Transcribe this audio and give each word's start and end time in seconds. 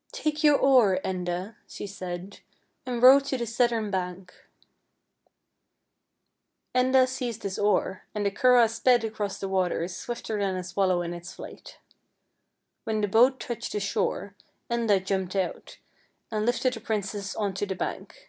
"Take 0.12 0.44
your 0.44 0.56
oar, 0.56 1.00
Enda," 1.04 1.56
she 1.66 1.84
said," 1.84 2.38
and 2.86 3.02
row 3.02 3.18
to 3.18 3.36
the 3.36 3.44
southern 3.44 3.90
bank." 3.90 4.32
Enda 6.72 7.08
seized 7.08 7.42
his 7.42 7.58
oar, 7.58 8.04
and 8.14 8.24
the 8.24 8.30
curragh 8.30 8.68
sped 8.70 9.02
across 9.02 9.40
the 9.40 9.48
waters 9.48 9.96
swifter 9.96 10.38
than 10.38 10.54
a 10.54 10.62
swallow 10.62 11.02
in 11.02 11.12
its 11.12 11.32
flight. 11.34 11.78
When 12.84 13.00
the 13.00 13.08
boat 13.08 13.40
touched 13.40 13.72
the 13.72 13.80
shore 13.80 14.36
Enda 14.70 15.04
jumped 15.04 15.34
out, 15.34 15.78
and 16.30 16.46
lifted 16.46 16.74
the 16.74 16.80
princess 16.80 17.34
on 17.34 17.52
to 17.54 17.66
the 17.66 17.74
bank. 17.74 18.28